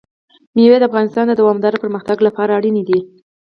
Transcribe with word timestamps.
مېوې 0.55 0.77
د 0.79 0.83
افغانستان 0.89 1.25
د 1.27 1.33
دوامداره 1.41 1.81
پرمختګ 1.83 2.17
لپاره 2.27 2.51
اړین 2.57 2.75
دي. 2.89 2.99